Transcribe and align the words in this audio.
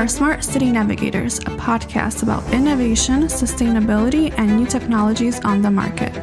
are 0.00 0.08
Smart 0.08 0.42
City 0.42 0.72
Navigators, 0.72 1.40
a 1.40 1.56
podcast 1.60 2.22
about 2.22 2.42
innovation, 2.54 3.24
sustainability, 3.24 4.32
and 4.38 4.56
new 4.56 4.64
technologies 4.64 5.38
on 5.40 5.60
the 5.60 5.70
market. 5.70 6.14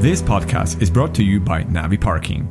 This 0.00 0.22
podcast 0.22 0.80
is 0.80 0.88
brought 0.88 1.14
to 1.16 1.22
you 1.22 1.40
by 1.40 1.64
NaviParking. 1.64 2.48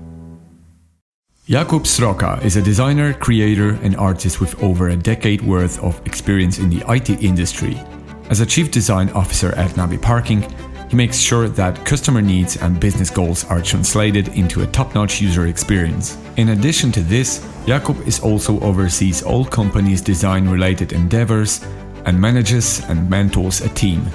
Jakub 1.48 1.88
Sroka 1.88 2.40
is 2.46 2.58
a 2.58 2.62
designer, 2.62 3.14
creator, 3.16 3.72
and 3.82 3.96
artist 3.98 4.40
with 4.40 4.62
over 4.62 4.90
a 4.90 4.96
decade 4.96 5.42
worth 5.42 5.80
of 5.80 6.00
experience 6.06 6.60
in 6.60 6.70
the 6.70 6.84
IT 6.90 7.10
industry. 7.24 7.76
As 8.30 8.40
a 8.40 8.46
chief 8.46 8.70
design 8.70 9.10
officer 9.10 9.52
at 9.56 9.72
NaviParking, 9.72 10.71
he 10.92 10.98
makes 10.98 11.18
sure 11.18 11.48
that 11.48 11.86
customer 11.86 12.22
needs 12.22 12.58
and 12.58 12.78
business 12.78 13.10
goals 13.10 13.46
are 13.46 13.62
translated 13.62 14.28
into 14.36 14.62
a 14.62 14.68
top 14.68 14.94
notch 14.94 15.22
user 15.22 15.48
experience. 15.48 16.18
In 16.36 16.50
addition 16.50 16.92
to 16.92 17.00
this, 17.00 17.40
Jakub 17.66 18.06
is 18.06 18.20
also 18.20 18.60
oversees 18.60 19.24
all 19.24 19.46
company's 19.46 20.02
design 20.02 20.50
related 20.50 20.92
endeavors 20.92 21.64
and 22.06 22.20
manages 22.20 22.84
and 22.90 23.10
mentors 23.10 23.62
a 23.62 23.70
team. 23.70 24.06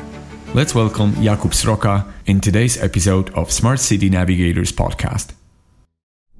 Let's 0.52 0.74
welcome 0.74 1.12
Jakub 1.12 1.54
Sroka 1.54 2.06
in 2.26 2.42
today's 2.42 2.82
episode 2.82 3.30
of 3.30 3.50
Smart 3.50 3.80
City 3.80 4.10
Navigators 4.10 4.70
podcast. 4.70 5.32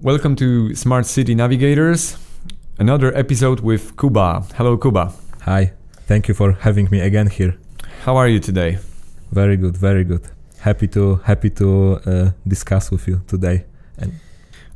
Welcome 0.03 0.37
to 0.37 0.75
Smart 0.75 1.07
City 1.07 1.35
Navigators, 1.35 2.19
another 2.79 3.17
episode 3.17 3.61
with 3.61 3.97
Kuba. 3.97 4.45
Hello, 4.57 4.77
Kuba. 4.77 5.15
Hi, 5.45 5.73
thank 6.07 6.29
you 6.29 6.35
for 6.35 6.53
having 6.53 6.89
me 6.91 7.01
again 7.01 7.29
here. 7.29 7.57
How 8.05 8.19
are 8.19 8.29
you 8.29 8.39
today? 8.39 8.77
Very 9.33 9.57
good, 9.57 9.77
very 9.77 10.05
good. 10.05 10.23
Happy 10.61 10.89
to 10.89 11.17
happy 11.25 11.51
to 11.51 12.01
uh, 12.07 12.31
discuss 12.47 12.91
with 12.91 13.07
you 13.09 13.23
today. 13.27 13.65
And 13.99 14.13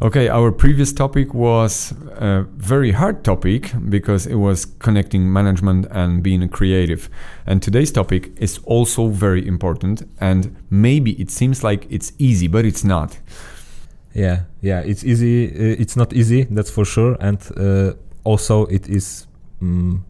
Okay, 0.03 0.29
our 0.31 0.51
previous 0.51 0.95
topic 0.95 1.34
was 1.34 1.93
a 2.17 2.47
very 2.56 2.91
hard 2.91 3.23
topic 3.23 3.71
because 3.91 4.27
it 4.27 4.37
was 4.37 4.65
connecting 4.65 5.31
management 5.31 5.87
and 5.91 6.23
being 6.23 6.48
creative. 6.48 7.11
And 7.47 7.62
today's 7.62 7.93
topic 7.93 8.33
is 8.39 8.61
also 8.65 9.09
very 9.09 9.47
important. 9.47 10.09
And 10.19 10.56
maybe 10.71 11.12
it 11.21 11.31
seems 11.31 11.62
like 11.62 11.87
it's 11.91 12.12
easy, 12.19 12.48
but 12.48 12.65
it's 12.65 12.83
not. 12.83 13.19
yeah, 14.15 14.45
yeah, 14.62 14.81
it's 14.81 15.05
easy. 15.05 15.48
Uh, 15.48 15.77
it's 15.78 15.97
not 15.97 16.15
easy, 16.15 16.45
that's 16.45 16.71
for 16.71 16.87
sure. 16.87 17.19
And 17.21 17.39
uh, 17.59 17.93
also, 18.25 18.65
it 18.67 18.89
is 18.89 19.27
mm, 19.62 20.01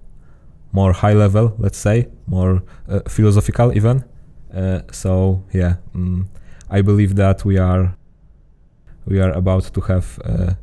more 0.71 0.93
high 0.93 1.15
level, 1.15 1.57
let's 1.59 1.79
say, 1.79 2.07
more 2.29 2.63
uh, 2.89 3.01
philosophical 3.09 3.77
even. 3.77 4.05
Uh, 4.55 4.81
so 4.93 5.45
yeah, 5.53 5.77
mm, 5.95 6.27
I 6.71 6.83
believe 6.83 7.17
that 7.17 7.45
we 7.45 7.59
are 7.59 7.95
we 9.07 9.21
are 9.21 9.33
about 9.33 9.65
to 9.75 9.81
have 9.83 10.19
uh, 10.25 10.55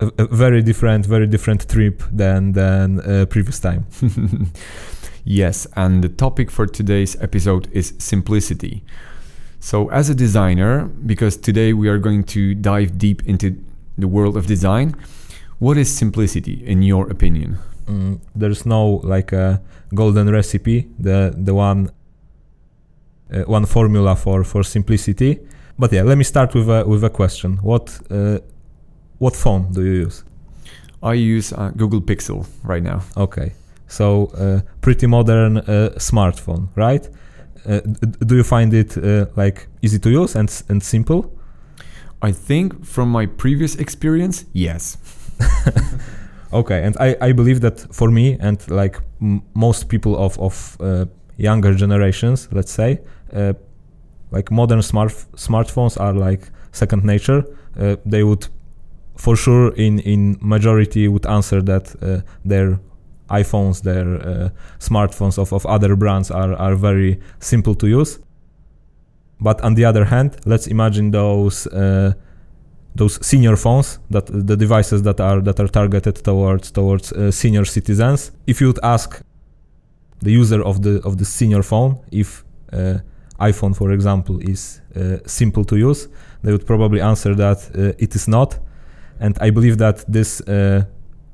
a, 0.00 0.12
a 0.18 0.26
very 0.26 0.62
different, 0.62 1.06
very 1.06 1.26
different 1.26 1.68
trip 1.68 2.02
than 2.12 2.52
than 2.52 3.00
uh, 3.00 3.26
previous 3.26 3.60
time. 3.60 3.86
yes, 5.24 5.66
and 5.76 6.02
the 6.02 6.08
topic 6.08 6.50
for 6.50 6.66
today's 6.66 7.16
episode 7.20 7.68
is 7.72 7.94
simplicity. 7.98 8.84
So, 9.60 9.88
as 9.90 10.08
a 10.08 10.14
designer, 10.14 10.84
because 10.84 11.36
today 11.36 11.72
we 11.72 11.88
are 11.88 11.98
going 11.98 12.24
to 12.24 12.54
dive 12.54 12.96
deep 12.96 13.26
into 13.26 13.56
the 13.96 14.06
world 14.06 14.36
of 14.36 14.46
design, 14.46 14.94
what 15.58 15.76
is 15.76 15.92
simplicity 15.92 16.64
in 16.64 16.82
your 16.82 17.10
opinion? 17.10 17.58
mm, 17.88 18.20
there's 18.34 18.66
no 18.66 19.00
like 19.02 19.32
a 19.32 19.60
golden 19.94 20.30
recipe 20.30 20.88
the 20.98 21.34
the 21.36 21.54
one 21.54 21.90
one 23.46 23.66
formula 23.66 24.16
for 24.16 24.44
for 24.44 24.62
simplicity. 24.64 25.38
But 25.78 25.92
yeah 25.92 26.02
let 26.02 26.18
me 26.18 26.24
start 26.24 26.54
with 26.54 26.68
a 26.68 26.84
with 26.86 27.04
a 27.04 27.10
question. 27.10 27.58
What 27.62 28.00
uh, 28.10 28.38
what 29.18 29.36
phone 29.36 29.72
do 29.72 29.82
you 29.82 30.06
use? 30.06 30.24
I 31.02 31.14
use 31.14 31.52
uh, 31.52 31.70
Google 31.76 32.00
Pixel 32.00 32.46
right 32.64 32.82
now. 32.82 33.00
okay. 33.16 33.52
So 33.86 34.26
uh, 34.36 34.60
pretty 34.80 35.06
modern 35.06 35.56
uh, 35.58 35.90
smartphone 35.98 36.68
right? 36.76 37.08
Uh, 37.66 37.80
d- 37.80 38.26
do 38.26 38.36
you 38.36 38.44
find 38.44 38.72
it 38.74 38.96
uh, 38.96 39.26
like 39.36 39.66
easy 39.82 39.98
to 39.98 40.10
use 40.10 40.38
and 40.38 40.62
and 40.68 40.82
simple? 40.82 41.22
I 42.28 42.32
think 42.32 42.84
from 42.84 43.10
my 43.12 43.26
previous 43.26 43.76
experience, 43.76 44.44
yes. 44.52 44.98
Okay, 46.52 46.82
and 46.82 46.96
I, 46.98 47.14
I 47.20 47.32
believe 47.32 47.60
that 47.60 47.80
for 47.94 48.10
me 48.10 48.38
and 48.40 48.58
like 48.70 48.98
m- 49.20 49.42
most 49.54 49.88
people 49.88 50.16
of 50.16 50.38
of 50.38 50.76
uh, 50.80 51.04
younger 51.38 51.72
generations, 51.74 52.48
let's 52.52 52.72
say, 52.72 53.00
uh, 53.32 53.54
like 54.30 54.50
modern 54.50 54.82
smart 54.82 55.12
smartphones 55.36 55.98
are 55.98 56.12
like 56.12 56.50
second 56.72 57.04
nature. 57.04 57.44
Uh, 57.78 57.96
they 58.04 58.22
would, 58.22 58.48
for 59.16 59.36
sure, 59.36 59.72
in 59.74 60.00
in 60.00 60.36
majority 60.40 61.08
would 61.08 61.26
answer 61.26 61.62
that 61.62 61.94
uh, 62.02 62.20
their 62.44 62.78
iPhones, 63.30 63.82
their 63.82 64.06
uh, 64.06 64.48
smartphones 64.78 65.38
of, 65.38 65.52
of 65.52 65.64
other 65.66 65.96
brands 65.96 66.30
are 66.30 66.54
are 66.54 66.74
very 66.74 67.18
simple 67.38 67.74
to 67.74 67.86
use. 67.86 68.18
But 69.40 69.60
on 69.62 69.74
the 69.74 69.84
other 69.84 70.04
hand, 70.04 70.36
let's 70.44 70.66
imagine 70.66 71.10
those. 71.10 71.66
Uh, 71.66 72.12
those 72.94 73.24
senior 73.24 73.54
phones 73.54 74.00
that 74.10 74.26
the 74.26 74.56
devices 74.56 75.02
that 75.02 75.20
are 75.20 75.40
that 75.40 75.60
are 75.60 75.68
targeted 75.68 76.16
towards 76.24 76.72
towards 76.72 77.12
uh, 77.12 77.30
senior 77.30 77.64
citizens 77.64 78.32
if 78.46 78.60
you 78.60 78.66
would 78.66 78.80
ask 78.82 79.22
the 80.20 80.30
user 80.30 80.62
of 80.62 80.82
the 80.82 81.00
of 81.04 81.16
the 81.16 81.24
senior 81.24 81.62
phone 81.62 81.98
if 82.10 82.44
uh, 82.72 82.98
iphone 83.40 83.74
for 83.74 83.92
example 83.92 84.38
is 84.40 84.80
uh, 84.96 85.18
simple 85.26 85.64
to 85.64 85.76
use 85.76 86.08
they 86.42 86.52
would 86.52 86.66
probably 86.66 87.00
answer 87.00 87.34
that 87.34 87.58
uh, 87.74 87.92
it 87.98 88.14
is 88.14 88.28
not. 88.28 88.58
And 89.20 89.36
i 89.40 89.50
believe 89.50 89.78
that 89.78 90.04
this 90.08 90.40
uh, 90.42 90.84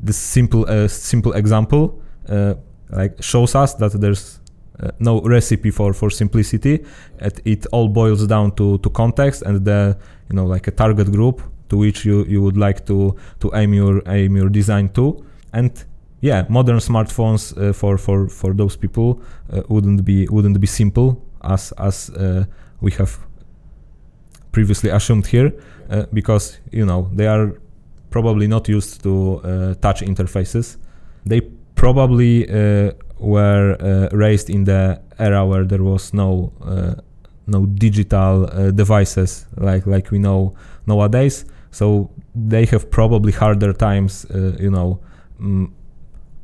this 0.00 0.17
simple 0.17 0.65
uh, 0.69 0.89
simple 0.89 1.33
example 1.33 2.00
uh, 2.28 2.55
like 2.91 3.23
shows 3.23 3.55
us 3.55 3.75
that 3.75 3.93
there's 4.00 4.41
uh, 4.81 4.91
no 4.99 5.21
recipe 5.21 5.71
for 5.71 5.93
for 5.93 6.11
simplicity. 6.11 6.84
It, 7.19 7.41
it 7.44 7.67
all 7.73 7.89
boils 7.89 8.27
down 8.27 8.53
to 8.56 8.78
to 8.78 8.91
context 8.91 9.43
and 9.43 9.65
the 9.65 9.97
you 10.31 10.37
know 10.37 10.47
like 10.47 10.67
a 10.67 10.71
target 10.71 11.12
group 11.12 11.43
to 11.69 11.77
which 11.77 12.05
you 12.05 12.25
you 12.25 12.43
would 12.43 12.56
like 12.56 12.87
to 12.87 13.17
to 13.41 13.50
aim 13.55 13.75
your 13.75 14.03
aim 14.06 14.37
your 14.37 14.49
design 14.49 14.89
to. 14.91 15.25
And 15.53 15.73
yeah 16.25 16.47
modern 16.49 16.79
smartphones 16.79 17.53
uh, 17.53 17.73
for 17.73 17.99
for 17.99 18.29
for 18.29 18.55
those 18.55 18.77
people 18.77 19.21
uh, 19.53 19.62
wouldn't 19.69 20.05
be 20.05 20.27
wouldn't 20.31 20.59
be 20.59 20.67
simple 20.67 21.23
as 21.43 21.73
as 21.79 22.11
uh, 22.11 22.45
we 22.81 22.91
have 22.93 23.19
previously 24.53 24.91
assumed 24.91 25.27
here 25.27 25.53
because 26.12 26.59
you 26.73 26.87
know 26.87 27.11
they 27.12 27.27
are 27.27 27.53
probably 28.11 28.47
not 28.47 28.69
used 28.69 29.03
to 29.03 29.41
touch 29.81 30.01
interfaces. 30.01 30.77
They 31.27 31.41
probably 31.75 32.47
were 33.19 33.77
uh, 33.81 34.17
raised 34.17 34.51
in 34.51 34.65
the 34.65 35.01
era 35.19 35.45
where 35.45 35.65
there 35.65 35.83
was 35.83 36.15
no 36.15 36.53
uh, 36.62 36.95
no 37.47 37.67
digital 37.67 38.47
uh, 38.47 38.71
devices 38.71 39.47
like 39.56 39.87
like 39.87 40.11
we 40.11 40.19
know 40.19 40.55
nowadays. 40.87 41.45
So 41.71 42.11
they 42.35 42.65
have 42.67 42.91
probably 42.91 43.33
harder 43.33 43.73
times 43.73 44.27
you 44.31 44.71
know 44.71 45.01
mm, 45.41 45.71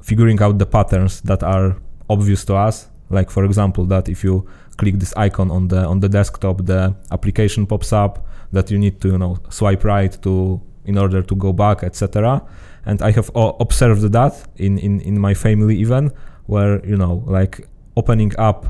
figuring 0.03 0.41
out 0.43 0.59
the 0.59 0.67
patterns 0.67 1.21
that 1.23 1.43
are 1.43 1.77
obvious 2.09 2.45
to 2.47 2.55
us. 2.55 2.89
Like 3.11 3.31
for 3.31 3.45
example 3.45 3.85
that 3.87 4.09
if 4.09 4.23
you 4.23 4.47
click 4.77 4.99
this 4.99 5.13
icon 5.17 5.51
on 5.51 5.69
the 5.69 5.85
on 5.85 6.01
the 6.01 6.09
desktop 6.09 6.65
the 6.65 6.95
application 7.11 7.67
pops 7.67 7.93
up 7.93 8.27
that 8.53 8.71
you 8.71 8.79
need 8.79 9.01
to 9.01 9.09
you 9.09 9.19
know 9.19 9.37
swipe 9.51 9.85
right 9.85 10.17
to 10.23 10.61
in 10.87 10.97
order 10.97 11.23
to 11.23 11.35
go 11.35 11.53
back 11.53 11.83
etc 11.83 12.41
and 12.87 13.03
i 13.03 13.11
have 13.11 13.31
o- 13.35 13.55
observed 13.61 14.11
that 14.11 14.33
in, 14.57 14.79
in 14.79 15.01
in 15.03 15.21
my 15.21 15.35
family 15.35 15.77
even 15.77 16.11
where 16.47 16.83
you 16.87 16.97
know 16.97 17.23
like 17.27 17.69
opening 17.95 18.33
up 18.39 18.67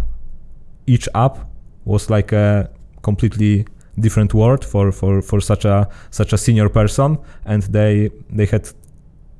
each 0.87 1.09
app 1.15 1.39
was 1.85 2.11
like 2.11 2.33
a 2.33 2.69
completely 3.03 3.65
different 3.99 4.35
word 4.35 4.65
for 4.65 4.93
for 4.93 5.23
for 5.23 5.41
such 5.41 5.65
a 5.65 5.89
such 6.11 6.33
a 6.33 6.39
senior 6.39 6.69
person. 6.69 7.19
And 7.45 7.63
they 7.65 8.11
they 8.31 8.47
had 8.47 8.69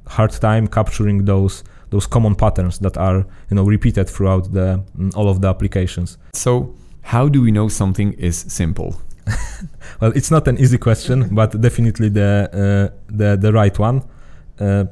hard 0.07 0.33
time 0.33 0.67
capturing 0.67 1.25
those 1.25 1.65
those 1.91 2.07
common 2.07 2.35
patterns 2.35 2.79
that 2.79 2.97
are 2.97 3.27
you 3.51 3.57
know 3.57 3.65
repeated 3.65 4.09
throughout 4.09 4.53
the 4.53 4.83
mm, 4.99 5.17
all 5.17 5.29
of 5.29 5.41
the 5.41 5.49
applications. 5.49 6.19
So, 6.33 6.75
how 7.03 7.29
do 7.29 7.43
we 7.43 7.51
know 7.51 7.69
something 7.69 8.13
is 8.15 8.37
simple? 8.49 9.01
well 10.01 10.13
it's 10.15 10.31
not 10.31 10.49
an 10.49 10.59
easy 10.59 10.79
question 10.79 11.29
but 11.35 11.61
definitely 11.61 12.09
the 12.09 12.49
uh, 12.53 12.97
the 13.09 13.37
the 13.37 13.53
right 13.53 13.79
one. 13.79 14.03
Uh, 14.59 14.85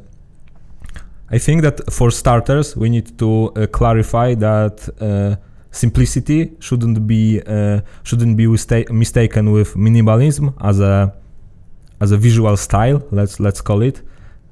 i 1.31 1.37
think 1.37 1.61
that 1.61 1.93
for 1.93 2.11
starters 2.11 2.75
we 2.75 2.89
need 2.89 3.19
to 3.19 3.53
uh, 3.55 3.67
clarify 3.67 4.35
that 4.35 4.89
uh, 5.01 5.37
simplicity 5.71 6.53
shouldn't 6.59 7.07
be 7.07 7.43
uh, 7.47 7.81
shouldn't 8.03 8.35
be 8.37 8.47
mista- 8.47 8.91
mistaken 8.91 9.53
with 9.53 9.75
minimalism 9.75 10.55
as 10.61 10.81
a 10.81 11.13
as 12.01 12.13
a 12.13 12.17
visual 12.17 12.57
style 12.57 13.03
let's 13.11 13.39
let's 13.41 13.61
call 13.61 13.83
it 13.83 14.01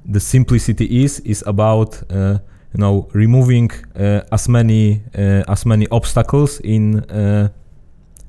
the 0.07 0.19
simplicity 0.19 1.03
is 1.03 1.19
is 1.19 1.43
about 1.45 2.01
uh, 2.11 2.39
you 2.73 2.79
know 2.79 3.07
removing 3.13 3.69
uh, 3.95 4.21
as 4.31 4.47
many 4.47 5.01
uh, 5.15 5.43
as 5.47 5.65
many 5.65 5.87
obstacles 5.91 6.59
in 6.61 6.99
uh, 7.09 7.49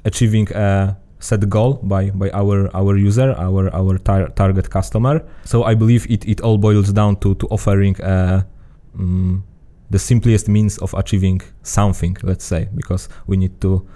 achieving 0.04 0.48
a 0.54 0.96
set 1.20 1.48
goal 1.48 1.74
by 1.82 2.10
by 2.10 2.30
our 2.30 2.68
our 2.74 2.96
user, 2.96 3.34
our 3.38 3.74
our 3.74 3.98
tar- 3.98 4.28
target 4.34 4.70
customer. 4.70 5.22
So 5.44 5.64
I 5.64 5.74
believe 5.74 6.06
it 6.10 6.24
it 6.26 6.40
all 6.40 6.58
boils 6.58 6.92
down 6.92 7.16
to 7.16 7.34
to 7.36 7.46
offering 7.48 7.96
um, 8.02 9.44
the 9.90 9.98
simplest 9.98 10.48
means 10.48 10.78
of 10.78 10.94
achieving 10.94 11.40
something. 11.62 12.16
Let's 12.22 12.44
say 12.44 12.68
because 12.74 13.08
we 13.26 13.36
need 13.36 13.60
to 13.60 13.86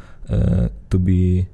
to 0.90 0.98
be 0.98 1.48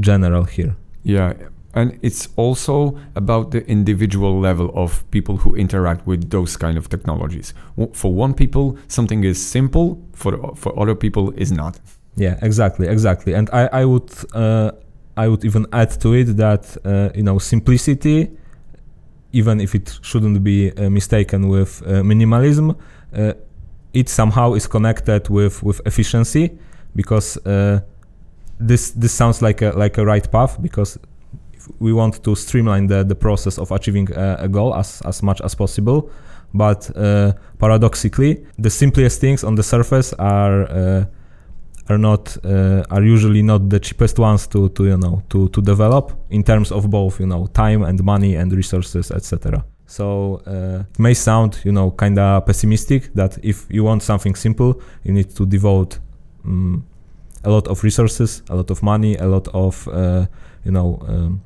general 0.00 0.44
here. 0.44 0.76
Yeah, 1.02 1.32
and 1.74 1.98
it's 2.02 2.28
also 2.36 2.98
about 3.14 3.50
the 3.50 3.66
individual 3.68 4.40
level 4.40 4.70
of 4.74 5.08
people 5.10 5.36
who 5.36 5.54
interact 5.54 6.06
with 6.06 6.30
those 6.30 6.56
kind 6.56 6.78
of 6.78 6.88
technologies. 6.88 7.52
For 7.92 8.12
one 8.12 8.34
people, 8.34 8.78
something 8.88 9.22
is 9.24 9.44
simple. 9.44 10.02
For 10.14 10.54
for 10.56 10.78
other 10.78 10.94
people, 10.94 11.30
is 11.36 11.52
not. 11.52 11.78
Yeah, 12.16 12.38
exactly, 12.42 12.88
exactly. 12.88 13.34
And 13.34 13.48
I, 13.52 13.68
I 13.72 13.84
would 13.84 14.10
uh, 14.34 14.72
I 15.16 15.28
would 15.28 15.44
even 15.44 15.66
add 15.72 16.00
to 16.00 16.14
it 16.14 16.36
that 16.36 16.76
uh, 16.84 17.10
you 17.14 17.22
know 17.22 17.38
simplicity, 17.38 18.30
even 19.32 19.60
if 19.60 19.74
it 19.74 19.98
shouldn't 20.02 20.42
be 20.42 20.72
uh, 20.72 20.88
mistaken 20.90 21.48
with 21.48 21.82
uh, 21.82 22.02
minimalism, 22.02 22.76
uh, 23.14 23.34
it 23.92 24.08
somehow 24.08 24.54
is 24.54 24.66
connected 24.66 25.28
with 25.28 25.62
with 25.62 25.80
efficiency 25.86 26.58
because 26.96 27.36
uh, 27.46 27.80
this 28.58 28.90
this 28.92 29.12
sounds 29.12 29.42
like 29.42 29.62
a 29.62 29.70
like 29.76 29.98
a 29.98 30.04
right 30.04 30.30
path 30.32 30.60
because 30.62 30.98
we 31.78 31.92
want 31.92 32.22
to 32.24 32.34
streamline 32.34 32.86
the, 32.86 33.04
the 33.04 33.14
process 33.14 33.58
of 33.58 33.70
achieving 33.72 34.10
a, 34.12 34.36
a 34.40 34.48
goal 34.48 34.74
as, 34.74 35.02
as 35.02 35.22
much 35.22 35.40
as 35.40 35.54
possible. 35.54 36.10
But 36.54 36.90
paradoxically 37.58 38.46
the 38.58 38.70
simplest 38.70 39.20
things 39.20 39.44
on 39.44 39.54
the 39.54 39.62
surface 39.62 40.14
are 40.14 41.06
are 41.88 41.98
not 41.98 42.36
uh, 42.44 42.82
are 42.90 43.02
usually 43.02 43.42
not 43.42 43.68
the 43.68 43.80
cheapest 43.80 44.18
ones 44.18 44.46
to 44.46 44.68
to 44.70 44.84
you 44.84 44.96
know 44.96 45.22
to 45.28 45.48
to 45.48 45.62
develop 45.62 46.12
in 46.30 46.42
terms 46.42 46.70
of 46.70 46.90
both 46.90 47.20
you 47.20 47.26
know 47.26 47.46
time 47.46 47.82
and 47.82 48.02
money 48.04 48.36
and 48.36 48.52
resources 48.52 49.10
etc 49.10 49.64
so 49.86 50.42
uh, 50.46 50.84
it 50.90 50.98
may 50.98 51.14
sound 51.14 51.58
you 51.64 51.72
know 51.72 51.90
kind 51.90 52.18
of 52.18 52.44
pessimistic 52.44 53.12
that 53.14 53.38
if 53.42 53.66
you 53.70 53.84
want 53.84 54.02
something 54.02 54.34
simple 54.34 54.80
you 55.04 55.12
need 55.12 55.30
to 55.34 55.46
devote 55.46 55.98
um, 56.44 56.84
a 57.44 57.50
lot 57.50 57.66
of 57.68 57.82
resources 57.82 58.42
a 58.50 58.56
lot 58.56 58.70
of 58.70 58.82
money 58.82 59.16
a 59.16 59.26
lot 59.26 59.48
of 59.48 59.88
uh, 59.88 60.26
you 60.64 60.72
know 60.72 60.98
um, 61.08 61.40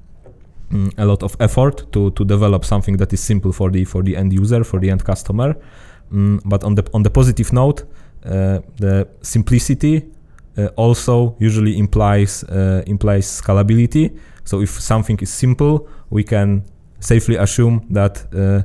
mm, 0.72 0.92
a 0.98 1.04
lot 1.04 1.22
of 1.22 1.36
effort 1.40 1.92
to 1.92 2.10
to 2.10 2.24
develop 2.24 2.64
something 2.64 2.96
that 2.96 3.12
is 3.12 3.20
simple 3.20 3.52
for 3.52 3.70
the 3.70 3.84
for 3.84 4.02
the 4.02 4.16
end 4.16 4.32
user 4.32 4.64
for 4.64 4.80
the 4.80 4.90
end 4.90 5.04
customer 5.04 5.56
um, 6.12 6.40
but 6.44 6.64
on 6.64 6.74
the 6.74 6.84
on 6.92 7.02
the 7.02 7.10
positive 7.10 7.52
note 7.52 7.84
uh, 8.24 8.60
the 8.78 9.08
simplicity 9.22 10.02
uh, 10.56 10.66
also 10.76 11.34
usually 11.38 11.78
implies 11.78 12.44
uh, 12.44 12.82
implies 12.86 13.26
scalability. 13.26 14.10
So 14.44 14.60
if 14.60 14.70
something 14.70 15.18
is 15.20 15.30
simple, 15.30 15.88
we 16.10 16.24
can 16.24 16.64
safely 17.00 17.36
assume 17.36 17.86
that 17.90 18.26
uh, 18.34 18.62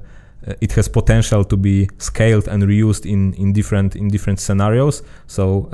it 0.62 0.74
has 0.74 0.89
potential 0.89 1.44
to 1.45 1.57
be 1.57 1.89
scaled 1.98 2.48
and 2.48 2.63
reused 2.63 3.06
in, 3.06 3.33
in 3.33 3.54
different 3.54 3.95
in 3.95 4.09
different 4.09 4.39
scenarios. 4.39 5.01
So 5.27 5.69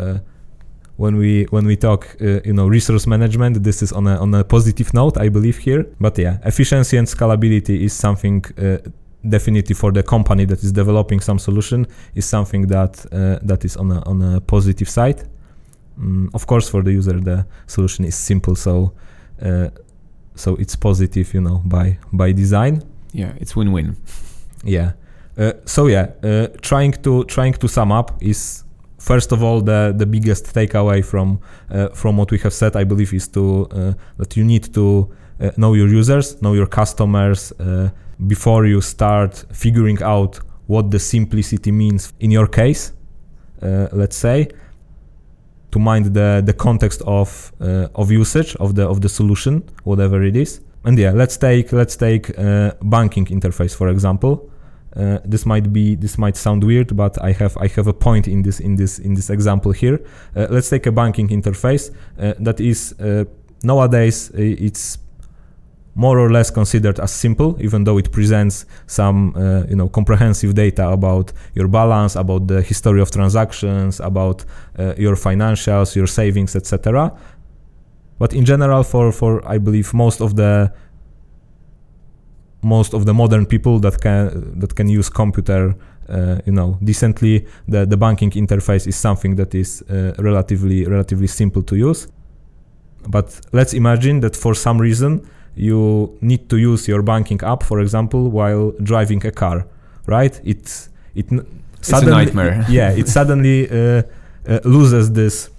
when 0.97 1.17
we 1.17 1.45
when 1.45 1.65
we 1.65 1.75
talk 1.75 2.15
uh, 2.21 2.39
you 2.45 2.53
know 2.53 2.67
resource 2.67 3.07
management 3.07 3.63
this 3.63 3.81
is 3.81 3.91
on 3.91 4.07
a 4.07 4.15
on 4.17 4.33
a 4.33 4.43
positive 4.43 4.93
note 4.93 5.17
i 5.17 5.29
believe 5.29 5.57
here 5.57 5.85
but 5.99 6.17
yeah 6.17 6.37
efficiency 6.45 6.97
and 6.97 7.07
scalability 7.07 7.81
is 7.81 7.93
something 7.93 8.43
uh, 8.57 8.77
definitely 9.27 9.73
for 9.73 9.91
the 9.91 10.03
company 10.03 10.45
that 10.45 10.61
is 10.63 10.71
developing 10.71 11.19
some 11.19 11.39
solution 11.39 11.87
is 12.13 12.25
something 12.25 12.67
that 12.67 13.05
uh, 13.11 13.39
that 13.41 13.65
is 13.65 13.75
on 13.77 13.91
a 13.91 14.01
on 14.05 14.21
a 14.21 14.39
positive 14.41 14.89
side 14.89 15.27
Mm, 15.99 16.29
of 16.33 16.47
course, 16.47 16.69
for 16.69 16.81
the 16.81 16.91
user, 16.91 17.19
the 17.19 17.45
solution 17.67 18.05
is 18.05 18.15
simple, 18.15 18.55
so 18.55 18.93
uh, 19.41 19.69
so 20.35 20.55
it's 20.55 20.75
positive, 20.75 21.33
you 21.33 21.41
know, 21.41 21.61
by 21.65 21.97
by 22.11 22.31
design. 22.31 22.81
Yeah, 23.11 23.33
it's 23.39 23.55
win-win. 23.55 23.95
Yeah. 24.63 24.93
Uh, 25.37 25.53
so 25.65 25.87
yeah, 25.87 26.07
uh, 26.23 26.47
trying 26.61 26.93
to 27.03 27.23
trying 27.25 27.53
to 27.53 27.67
sum 27.67 27.91
up 27.91 28.11
is 28.21 28.62
first 29.09 29.31
of 29.31 29.43
all 29.43 29.61
the 29.61 29.93
the 30.01 30.05
biggest 30.05 30.43
takeaway 30.53 31.03
from 31.11 31.39
uh, 31.69 31.89
from 32.01 32.17
what 32.17 32.31
we 32.31 32.39
have 32.39 32.53
said. 32.53 32.75
I 32.75 32.85
believe 32.85 33.13
is 33.13 33.27
to 33.29 33.43
uh, 33.71 33.93
that 34.17 34.37
you 34.37 34.43
need 34.43 34.73
to 34.73 34.85
uh, 35.39 35.51
know 35.57 35.73
your 35.73 35.89
users, 35.99 36.41
know 36.41 36.53
your 36.53 36.69
customers 36.79 37.53
before 38.27 38.65
you 38.73 38.79
start 38.81 39.45
figuring 39.51 40.01
out 40.01 40.39
what 40.67 40.91
the 40.91 40.99
simplicity 40.99 41.71
means 41.71 42.13
in 42.19 42.31
your 42.31 42.47
case. 42.47 42.93
let's 44.01 44.17
say 44.17 44.47
to 45.73 45.79
mind 45.79 46.05
the 46.13 46.41
the 46.45 46.53
context 46.53 47.01
of 47.05 47.51
uh, 47.59 48.01
of 48.01 48.11
usage 48.11 48.55
of 48.59 48.69
the 48.75 48.85
of 48.87 48.97
the 49.01 49.09
solution, 49.09 49.63
whatever 49.83 50.23
it 50.23 50.35
is. 50.35 50.61
And 50.85 50.97
yeah, 50.97 51.11
let's 51.11 51.37
take 51.37 51.71
let's 51.71 51.95
take 51.95 52.25
uh, 52.37 52.71
banking 52.81 53.25
interface 53.25 53.75
for 53.75 53.89
example. 53.89 54.49
Uh, 54.95 55.17
this 55.25 55.45
might 55.45 55.73
be 55.73 55.95
this 55.95 56.17
might 56.17 56.37
sound 56.37 56.63
weird, 56.63 56.95
but 56.95 57.21
I 57.23 57.31
have 57.31 57.57
I 57.57 57.67
have 57.67 57.87
a 57.87 57.93
point 57.93 58.27
in 58.27 58.43
this 58.43 58.59
in 58.59 58.75
this 58.75 58.99
in 58.99 59.15
this 59.15 59.29
example 59.29 59.71
here. 59.71 59.99
Uh, 60.35 60.47
let's 60.49 60.69
take 60.69 60.85
a 60.85 60.91
banking 60.91 61.29
interface 61.29 61.89
uh, 62.19 62.33
that 62.39 62.59
is 62.59 62.93
uh, 62.99 63.25
nowadays 63.63 64.29
it's 64.35 64.99
more 65.95 66.17
or 66.17 66.31
less 66.31 66.49
considered 66.49 66.99
as 66.99 67.11
simple, 67.11 67.55
even 67.59 67.83
though 67.83 67.97
it 67.97 68.11
presents 68.11 68.65
some 68.87 69.33
uh, 69.35 69.63
you 69.69 69.75
know 69.75 69.87
comprehensive 69.87 70.53
data 70.55 70.89
about 70.89 71.31
your 71.53 71.67
balance, 71.67 72.15
about 72.15 72.47
the 72.47 72.61
history 72.61 73.01
of 73.01 73.11
transactions, 73.11 73.99
about 73.99 74.45
uh, 74.77 74.93
your 74.97 75.15
financials, 75.15 75.95
your 75.95 76.07
savings, 76.07 76.55
etc. 76.55 77.11
But 78.19 78.33
in 78.33 78.45
general, 78.45 78.83
for 78.83 79.11
for 79.11 79.41
I 79.47 79.57
believe 79.57 79.93
most 79.93 80.21
of 80.21 80.35
the 80.35 80.71
most 82.63 82.93
of 82.93 83.05
the 83.05 83.13
modern 83.13 83.45
people 83.45 83.79
that 83.79 84.01
can 84.01 84.59
that 84.59 84.75
can 84.75 84.87
use 84.87 85.09
computer 85.09 85.75
uh, 86.09 86.37
you 86.45 86.51
know 86.51 86.77
decently 86.83 87.45
the 87.67 87.85
the 87.85 87.97
banking 87.97 88.31
interface 88.31 88.87
is 88.87 88.95
something 88.95 89.35
that 89.35 89.53
is 89.53 89.81
uh, 89.89 90.13
relatively 90.19 90.85
relatively 90.85 91.27
simple 91.27 91.61
to 91.61 91.75
use 91.75 92.07
but 93.07 93.39
let's 93.51 93.73
imagine 93.73 94.21
that 94.21 94.35
for 94.35 94.53
some 94.53 94.79
reason 94.79 95.21
you 95.55 96.17
need 96.21 96.49
to 96.49 96.57
use 96.57 96.87
your 96.87 97.01
banking 97.01 97.39
app, 97.41 97.63
for 97.63 97.79
example, 97.79 98.29
while 98.29 98.71
driving 98.81 99.25
a 99.25 99.31
car, 99.31 99.65
right? 100.07 100.39
It 100.43 100.89
it 101.15 101.27
suddenly, 101.29 101.43
it's 101.81 101.91
a 101.91 102.05
nightmare. 102.05 102.65
yeah, 102.69 102.91
it 102.91 103.07
suddenly 103.07 103.69
uh, 103.69 104.03
uh, 104.47 104.59
loses 104.63 105.11
this 105.11 105.49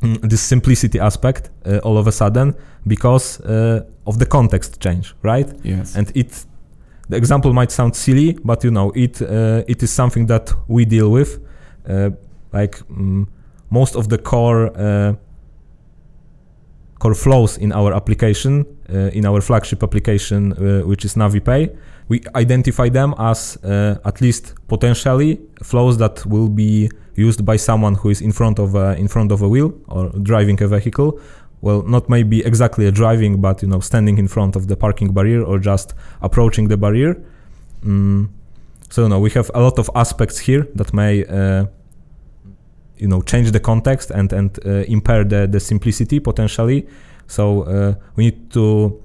mm, 0.00 0.20
this 0.28 0.40
simplicity 0.40 0.98
aspect 0.98 1.50
uh, 1.66 1.78
all 1.78 1.98
of 1.98 2.06
a 2.06 2.12
sudden 2.12 2.54
because 2.86 3.40
uh, 3.40 3.84
of 4.06 4.18
the 4.18 4.26
context 4.26 4.80
change, 4.80 5.14
right? 5.22 5.48
Yes. 5.62 5.96
And 5.96 6.10
it 6.14 6.46
the 7.08 7.16
example 7.16 7.52
might 7.52 7.70
sound 7.70 7.94
silly, 7.94 8.38
but 8.44 8.64
you 8.64 8.70
know 8.70 8.90
it 8.94 9.20
uh, 9.20 9.62
it 9.66 9.82
is 9.82 9.90
something 9.90 10.26
that 10.26 10.52
we 10.68 10.84
deal 10.84 11.10
with, 11.10 11.40
uh, 11.88 12.10
like 12.52 12.80
um, 12.90 13.28
most 13.70 13.96
of 13.96 14.08
the 14.08 14.18
core 14.18 14.70
core 17.02 17.14
flows 17.14 17.58
in 17.58 17.72
our 17.72 17.92
application, 17.92 18.64
uh, 18.88 19.18
in 19.18 19.26
our 19.26 19.40
flagship 19.40 19.82
application, 19.82 20.52
uh, 20.52 20.86
which 20.86 21.04
is 21.04 21.14
NaviPay. 21.16 21.76
We 22.08 22.20
identify 22.36 22.88
them 22.90 23.14
as 23.18 23.58
uh, 23.64 23.96
at 24.04 24.20
least 24.20 24.54
potentially 24.68 25.40
flows 25.62 25.98
that 25.98 26.24
will 26.26 26.48
be 26.48 26.90
used 27.16 27.44
by 27.44 27.56
someone 27.56 27.94
who 27.94 28.10
is 28.10 28.20
in 28.20 28.32
front 28.32 28.58
of 28.58 28.74
a, 28.74 28.96
in 28.96 29.08
front 29.08 29.32
of 29.32 29.42
a 29.42 29.48
wheel 29.48 29.72
or 29.88 30.10
driving 30.22 30.62
a 30.62 30.68
vehicle. 30.68 31.18
Well, 31.62 31.82
not 31.82 32.08
maybe 32.08 32.44
exactly 32.44 32.86
a 32.86 32.92
driving, 32.92 33.40
but 33.40 33.62
you 33.62 33.68
know, 33.68 33.80
standing 33.80 34.18
in 34.18 34.28
front 34.28 34.56
of 34.56 34.66
the 34.66 34.76
parking 34.76 35.12
barrier 35.14 35.42
or 35.42 35.58
just 35.58 35.94
approaching 36.20 36.68
the 36.68 36.76
barrier. 36.76 37.16
Mm. 37.84 38.28
So, 38.90 39.04
you 39.04 39.08
know, 39.08 39.20
we 39.20 39.30
have 39.30 39.50
a 39.54 39.60
lot 39.60 39.78
of 39.78 39.88
aspects 39.94 40.38
here 40.38 40.66
that 40.74 40.92
may 40.92 41.24
uh, 41.24 41.66
you 43.02 43.08
know 43.08 43.20
change 43.22 43.50
the 43.50 43.60
context 43.60 44.10
and 44.10 44.32
and 44.32 44.58
uh, 44.64 44.84
impair 44.86 45.24
the 45.24 45.46
the 45.46 45.60
simplicity 45.60 46.20
potentially. 46.20 46.86
So 47.26 47.62
uh, 47.62 47.94
we 48.16 48.24
need 48.24 48.50
to 48.50 49.00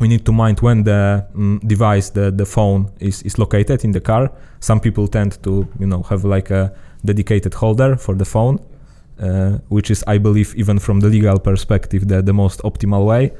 we 0.00 0.08
need 0.08 0.24
to 0.24 0.32
mind 0.32 0.60
when 0.60 0.84
the 0.84 1.26
um, 1.34 1.60
device 1.66 2.10
the 2.10 2.32
the 2.32 2.44
phone 2.44 2.90
is 2.98 3.22
is 3.22 3.38
located 3.38 3.84
in 3.84 3.92
the 3.92 4.00
car. 4.00 4.32
Some 4.60 4.80
people 4.80 5.06
tend 5.08 5.42
to 5.42 5.68
you 5.78 5.86
know 5.86 6.02
have 6.02 6.24
like 6.24 6.50
a 6.50 6.72
dedicated 7.04 7.54
holder 7.54 7.96
for 7.96 8.14
the 8.16 8.24
phone, 8.24 8.58
uh, 9.20 9.58
which 9.68 9.90
is 9.90 10.04
I 10.06 10.18
believe 10.18 10.54
even 10.56 10.78
from 10.78 11.00
the 11.00 11.08
legal 11.08 11.38
perspective 11.38 12.08
the 12.08 12.22
the 12.22 12.32
most 12.32 12.60
optimal 12.62 13.04
way. 13.06 13.32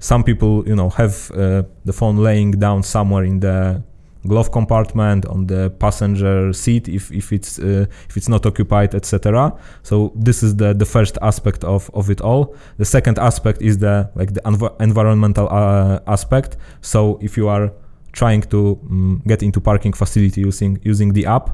Some 0.00 0.22
people 0.22 0.66
you 0.66 0.76
know 0.76 0.90
have 0.90 1.30
uh, 1.32 1.62
the 1.84 1.92
phone 1.92 2.16
laying 2.18 2.52
down 2.52 2.82
somewhere 2.82 3.24
in 3.24 3.40
the 3.40 3.82
glove 4.26 4.50
compartment 4.50 5.24
on 5.26 5.46
the 5.46 5.70
passenger 5.78 6.52
seat 6.52 6.88
if, 6.88 7.10
if 7.12 7.32
it's 7.32 7.58
uh, 7.58 7.86
if 8.08 8.16
it's 8.16 8.28
not 8.28 8.44
occupied 8.44 8.94
etc 8.94 9.52
so 9.82 10.12
this 10.14 10.42
is 10.42 10.56
the 10.56 10.74
the 10.74 10.84
first 10.84 11.16
aspect 11.22 11.64
of 11.64 11.90
of 11.94 12.10
it 12.10 12.20
all. 12.20 12.54
The 12.76 12.84
second 12.84 13.18
aspect 13.18 13.62
is 13.62 13.78
the 13.78 14.10
like 14.14 14.34
the 14.34 14.40
env- 14.42 14.80
environmental 14.80 15.48
uh, 15.48 16.00
aspect. 16.06 16.56
So 16.80 17.18
if 17.22 17.36
you 17.36 17.48
are 17.48 17.72
trying 18.12 18.42
to 18.42 18.78
um, 18.90 19.22
get 19.26 19.42
into 19.42 19.60
parking 19.60 19.92
facility 19.92 20.40
using 20.40 20.80
using 20.82 21.12
the 21.12 21.26
app 21.26 21.50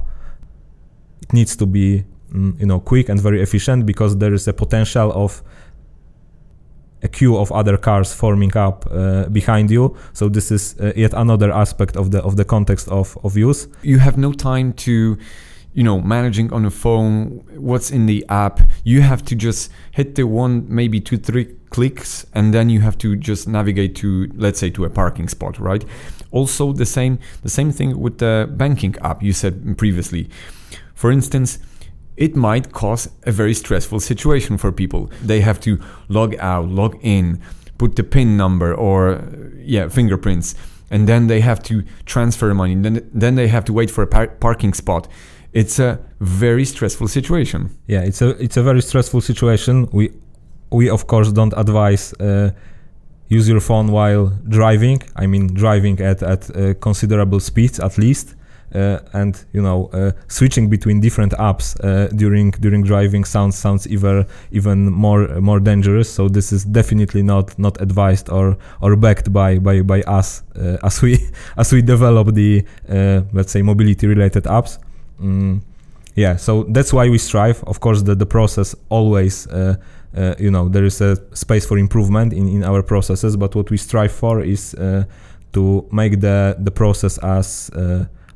it 1.23 1.33
needs 1.33 1.57
to 1.57 1.67
be 1.67 2.05
you 2.33 2.67
know 2.67 2.81
quick 2.81 3.09
and 3.09 3.21
very 3.21 3.41
efficient 3.43 3.87
because 3.87 4.19
there 4.19 4.35
is 4.35 4.49
a 4.49 4.53
potential 4.53 5.13
of 5.13 5.43
a 7.03 7.09
queue 7.09 7.37
of 7.37 7.53
other 7.53 7.77
cars 7.77 8.15
forming 8.15 8.57
up 8.57 8.87
uh, 8.91 9.29
behind 9.29 9.71
you. 9.71 9.95
So 10.15 10.29
this 10.29 10.51
is 10.51 10.75
uh, 10.81 10.93
yet 10.97 11.13
another 11.13 11.53
aspect 11.53 11.97
of 11.97 12.11
the 12.11 12.23
of 12.23 12.37
the 12.37 12.45
context 12.45 12.89
of 12.89 13.19
of 13.23 13.37
use. 13.37 13.69
You 13.83 13.99
have 13.99 14.17
no 14.17 14.33
time 14.33 14.73
to 14.85 15.19
you 15.75 15.83
know 15.83 16.01
managing 16.01 16.53
on 16.53 16.65
a 16.65 16.71
phone 16.71 17.45
what's 17.57 17.91
in 17.91 18.07
the 18.07 18.25
app 18.29 18.61
you 18.85 19.03
have 19.03 19.25
to 19.25 19.35
just 19.35 19.71
hit 19.91 20.15
the 20.15 20.23
one 20.23 20.65
maybe 20.69 21.01
two 21.01 21.19
three 21.19 21.47
clicks 21.71 22.25
and 22.33 22.55
then 22.55 22.71
you 22.71 22.81
have 22.81 22.97
to 22.97 23.17
just 23.17 23.49
navigate 23.49 23.97
to 23.97 24.31
let's 24.37 24.61
say 24.61 24.71
to 24.71 24.85
a 24.85 24.91
parking 24.91 25.29
spot 25.29 25.59
right 25.59 25.85
also 26.31 26.73
the 26.73 26.87
same 26.87 27.19
the 27.43 27.49
same 27.49 27.73
thing 27.73 27.99
with 28.01 28.19
the 28.19 28.49
banking 28.53 28.95
app 29.03 29.21
you 29.21 29.33
said 29.33 29.77
previously 29.77 30.31
for 30.95 31.11
instance 31.11 31.59
it 32.17 32.37
might 32.37 32.73
cause 32.73 33.09
a 33.25 33.33
very 33.33 33.55
stressful 33.55 34.01
situation 34.01 34.57
for 34.59 34.71
people 34.71 35.11
they 35.23 35.41
have 35.41 35.59
to 35.61 35.79
log 36.09 36.35
out 36.37 36.69
log 36.69 36.97
in 37.03 37.41
put 37.79 37.97
the 37.97 38.05
pin 38.05 38.37
number 38.37 38.75
or 38.75 39.23
yeah 39.59 39.89
fingerprints 39.89 40.55
and 40.91 41.09
then 41.09 41.27
they 41.27 41.41
have 41.41 41.63
to 41.63 41.83
transfer 42.05 42.55
money 42.55 42.75
then 42.75 43.09
then 43.13 43.35
they 43.35 43.49
have 43.49 43.65
to 43.65 43.73
wait 43.73 43.91
for 43.91 44.03
a 44.03 44.07
par- 44.07 44.29
parking 44.41 44.73
spot 44.73 45.09
it's 45.55 45.79
a 45.79 46.01
very 46.21 46.65
stressful 46.65 47.09
situation. 47.09 47.71
Yeah, 47.87 48.03
it's 48.03 48.21
a 48.21 48.31
it's 48.43 48.57
a 48.57 48.63
very 48.63 48.83
stressful 48.83 49.21
situation. 49.21 49.89
We 49.93 50.11
we 50.71 50.91
of 50.91 51.07
course 51.07 51.33
don't 51.33 51.55
advise 51.57 52.13
uh, 52.15 52.51
use 53.29 53.49
your 53.49 53.61
phone 53.61 53.93
while 53.93 54.33
driving. 54.49 55.03
I 55.17 55.27
mean 55.27 55.55
driving 55.55 56.01
at 56.01 56.23
at 56.23 56.51
uh, 56.51 56.75
considerable 56.75 57.41
speeds 57.41 57.79
at 57.79 57.97
least. 57.99 58.35
Uh, 58.75 58.99
and 59.13 59.45
you 59.53 59.63
know 59.63 59.87
uh, 59.93 60.11
switching 60.27 60.69
between 60.69 61.01
different 61.01 61.33
apps 61.35 61.77
uh, 61.85 62.09
during 62.17 62.51
during 62.51 62.83
driving 62.83 63.25
sounds 63.25 63.57
sounds 63.57 63.87
even 63.87 64.27
even 64.51 64.91
more 64.91 65.29
more 65.41 65.61
dangerous 65.61 66.13
so 66.13 66.29
this 66.29 66.53
is 66.53 66.65
definitely 66.65 67.23
not 67.23 67.57
not 67.57 67.81
advised 67.81 68.29
or 68.31 68.57
or 68.81 68.97
backed 68.97 69.33
by 69.33 69.59
by 69.61 69.81
by 69.81 70.03
us 70.03 70.43
as 70.83 71.01
we 71.03 71.19
as 71.57 71.73
we 71.73 71.83
develop 71.83 72.35
the 72.35 72.65
let's 73.33 73.53
say 73.53 73.63
mobility 73.63 74.09
related 74.09 74.43
apps 74.45 74.79
Mm, 75.21 75.61
yeah, 76.15 76.37
so 76.37 76.65
that's 76.65 76.93
why 76.93 77.09
we 77.09 77.19
strive. 77.19 77.63
Of 77.65 77.81
course, 77.81 78.03
the, 78.03 78.15
the 78.15 78.27
process 78.27 78.75
always, 78.89 79.47
uh, 79.49 79.77
uh, 80.17 80.35
you 80.39 80.51
know, 80.51 80.69
there 80.69 80.85
is 80.85 81.01
a 81.01 81.17
space 81.35 81.67
for 81.67 81.79
improvement 81.79 82.33
in, 82.33 82.49
in 82.49 82.65
our 82.65 82.83
processes, 82.83 83.37
but 83.37 83.55
what 83.55 83.71
we 83.71 83.77
strive 83.77 84.13
for 84.13 84.41
is 84.41 84.75
uh, 84.75 85.05
to 85.53 85.87
make 85.91 86.21
the, 86.21 86.57
the 86.59 86.71
process 86.71 87.19
as 87.19 87.71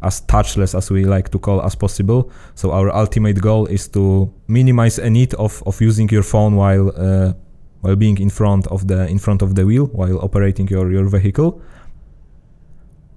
as 0.02 0.21
touchless 0.23 0.75
as 0.75 0.90
we 0.90 1.05
like 1.05 1.28
to 1.31 1.38
call 1.38 1.62
as 1.62 1.75
possible. 1.75 2.31
So 2.55 2.71
our 2.73 2.95
ultimate 2.95 3.40
goal 3.40 3.67
is 3.67 3.88
to 3.88 4.33
minimize 4.47 4.99
a 4.99 5.11
need 5.11 5.35
of, 5.35 5.62
of 5.67 5.81
using 5.81 6.09
your 6.09 6.23
phone 6.23 6.57
while 6.57 6.93
uh, 6.97 7.33
while 7.81 7.97
being 7.97 8.19
in 8.19 8.31
front 8.31 8.67
of 8.69 8.87
the 8.88 9.07
in 9.09 9.19
front 9.19 9.43
of 9.43 9.55
the 9.55 9.64
wheel 9.64 9.87
while 9.87 10.19
operating 10.19 10.69
your, 10.69 10.90
your 10.90 11.09
vehicle. 11.09 11.61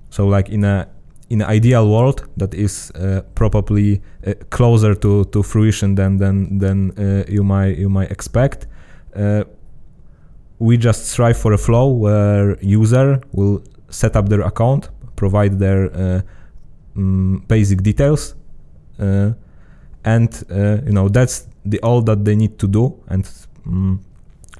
So 0.09 0.27
like 0.27 0.49
in 0.49 0.63
a 0.63 0.87
in 1.29 1.41
an 1.41 1.47
ideal 1.47 1.89
world 1.89 2.27
that 2.37 2.53
is 2.53 2.91
uh, 2.91 3.21
probably 3.35 4.01
uh, 4.27 4.33
closer 4.49 4.93
to, 4.93 5.23
to 5.25 5.43
fruition 5.43 5.95
than 5.95 6.17
than 6.17 6.59
than 6.59 6.91
uh, 6.97 7.23
you 7.27 7.43
might 7.43 7.77
you 7.77 7.89
might 7.89 8.11
expect. 8.11 8.67
Uh, 9.15 9.43
we 10.59 10.77
just 10.77 11.07
strive 11.07 11.37
for 11.37 11.53
a 11.53 11.57
flow 11.57 11.89
where 11.89 12.57
user 12.61 13.19
will 13.31 13.63
set 13.89 14.15
up 14.15 14.29
their 14.29 14.41
account, 14.41 14.89
provide 15.15 15.57
their 15.57 16.23
um, 16.95 17.43
basic 17.47 17.81
details, 17.83 18.35
uh, 18.99 19.31
and 20.03 20.43
you 20.49 20.93
know 20.93 21.09
that's 21.09 21.47
the 21.65 21.79
all 21.81 22.01
that 22.01 22.25
they 22.25 22.35
need 22.35 22.57
to 22.59 22.67
do. 22.67 22.99
And 23.07 23.29
um, 23.65 24.03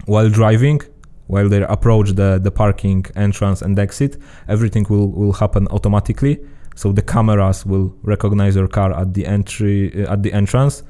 while 0.06 0.30
driving, 0.30 0.82
while 1.28 1.50
they 1.50 1.62
approach 1.64 2.12
the, 2.12 2.40
the 2.42 2.52
parking 2.52 3.06
entrance 3.16 3.62
and 3.62 3.78
exit, 3.80 4.18
everything 4.48 4.86
will, 4.90 5.10
will 5.10 5.34
happen 5.34 5.68
automatically. 5.70 6.40
So 6.76 6.92
the 6.92 7.02
cameras 7.02 7.66
will 7.66 7.96
recognize 8.04 8.56
your 8.56 8.68
car 8.68 8.94
at 8.94 9.14
the 9.14 9.26
entry 9.26 10.06
uh, 10.06 10.14
at 10.14 10.24
the 10.24 10.34
entrance. 10.34 10.84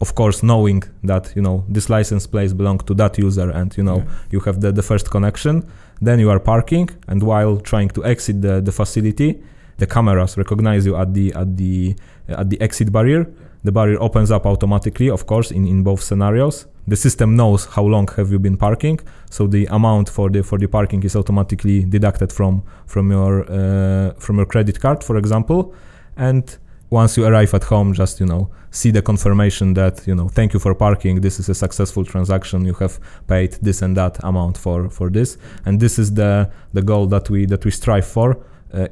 Of 0.00 0.14
course, 0.14 0.42
knowing 0.42 0.82
that 1.04 1.32
you 1.36 1.42
know 1.42 1.64
this 1.68 1.90
license 1.90 2.26
plates 2.26 2.54
belong 2.54 2.78
to 2.78 2.94
that 2.94 3.18
user, 3.18 3.50
and 3.50 3.76
you 3.76 3.82
know 3.82 3.98
yeah. 3.98 4.12
you 4.30 4.40
have 4.40 4.60
the, 4.60 4.72
the 4.72 4.82
first 4.82 5.10
connection. 5.10 5.66
Then 6.00 6.18
you 6.18 6.30
are 6.30 6.40
parking, 6.40 6.88
and 7.06 7.22
while 7.22 7.58
trying 7.58 7.90
to 7.90 8.04
exit 8.06 8.40
the, 8.40 8.62
the 8.62 8.72
facility, 8.72 9.42
the 9.80 9.86
cameras 9.86 10.36
recognize 10.36 10.86
you 10.86 10.94
at 10.96 11.12
the 11.14 11.26
at 11.34 11.56
the 11.56 11.96
at 12.28 12.48
the 12.50 12.60
exit 12.60 12.92
barrier. 12.92 13.26
The 13.62 13.72
barrier 13.72 14.00
opens 14.00 14.30
up 14.30 14.46
automatically, 14.46 15.10
of 15.10 15.26
course, 15.26 15.50
in, 15.50 15.66
in 15.66 15.82
both 15.82 16.02
scenarios. 16.02 16.66
The 16.88 16.96
system 16.96 17.36
knows 17.36 17.66
how 17.66 17.84
long 17.84 18.08
have 18.16 18.32
you 18.32 18.38
been 18.38 18.56
parking 18.56 19.00
so 19.30 19.46
the 19.46 19.66
amount 19.66 20.08
for 20.08 20.30
the 20.30 20.42
for 20.42 20.58
the 20.58 20.66
parking 20.66 21.02
is 21.02 21.14
automatically 21.14 21.84
deducted 21.84 22.32
from 22.32 22.62
from 22.86 23.10
your 23.10 23.32
uh, 23.58 24.14
from 24.24 24.36
your 24.36 24.46
credit 24.46 24.80
card 24.80 25.04
for 25.04 25.16
example. 25.16 25.74
And 26.16 26.44
once 26.90 27.16
you 27.16 27.24
arrive 27.26 27.52
at 27.54 27.64
home 27.64 27.92
just 27.92 28.18
you 28.20 28.26
know 28.26 28.50
see 28.70 28.90
the 28.90 29.02
confirmation 29.02 29.74
that 29.74 30.06
you 30.06 30.14
know 30.14 30.28
thank 30.28 30.52
you 30.54 30.60
for 30.64 30.74
parking 30.74 31.20
this 31.20 31.38
is 31.38 31.48
a 31.48 31.54
successful 31.54 32.04
transaction 32.04 32.64
you 32.64 32.74
have 32.74 32.98
paid 33.28 33.52
this 33.62 33.82
and 33.82 33.96
that 33.96 34.14
amount 34.24 34.56
for 34.58 34.88
for 34.90 35.10
this. 35.10 35.38
And 35.66 35.80
this 35.84 35.98
is 35.98 36.14
the 36.14 36.50
the 36.76 36.82
goal 36.82 37.06
that 37.14 37.30
we 37.30 37.46
that 37.46 37.64
we 37.64 37.70
strive 37.70 38.06
for 38.06 38.28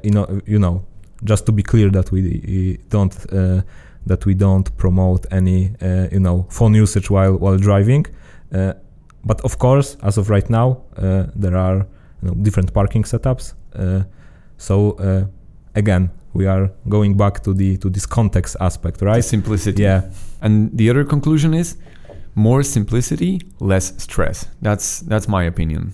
you 0.03 0.11
know 0.11 0.41
you 0.45 0.59
know 0.59 0.85
just 1.23 1.45
to 1.45 1.51
be 1.51 1.63
clear 1.63 1.89
that 1.89 2.11
we 2.11 2.79
don't 2.89 3.13
uh, 3.33 3.61
that 4.05 4.25
we 4.25 4.33
don't 4.33 4.75
promote 4.77 5.25
any 5.31 5.71
uh, 5.81 6.07
you 6.11 6.19
know 6.19 6.45
phone 6.49 6.73
usage 6.73 7.09
while 7.09 7.37
while 7.37 7.57
driving. 7.57 8.05
Uh, 8.53 8.73
but 9.25 9.41
of 9.41 9.59
course, 9.59 9.97
as 10.01 10.17
of 10.17 10.29
right 10.29 10.49
now, 10.49 10.81
uh, 10.97 11.25
there 11.35 11.57
are 11.57 11.85
you 12.21 12.29
know, 12.29 12.33
different 12.35 12.73
parking 12.73 13.03
setups. 13.03 13.53
so 14.57 14.95
again, 15.75 16.09
we 16.33 16.47
are 16.47 16.71
going 16.87 17.17
back 17.17 17.41
to 17.43 17.53
the 17.53 17.77
to 17.77 17.89
this 17.89 18.05
context 18.05 18.55
aspect, 18.59 19.01
right? 19.01 19.17
The 19.17 19.23
simplicity. 19.23 19.83
Yeah. 19.83 20.09
And 20.41 20.77
the 20.77 20.89
other 20.89 21.03
conclusion 21.03 21.53
is 21.53 21.77
more 22.35 22.63
simplicity, 22.63 23.41
less 23.59 23.93
stress. 23.97 24.47
That's 24.61 24.99
that's 25.01 25.27
my 25.27 25.43
opinion. 25.43 25.93